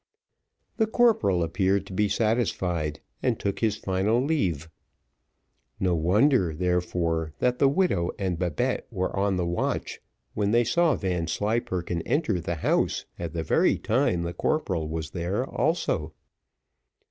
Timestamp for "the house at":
12.39-13.33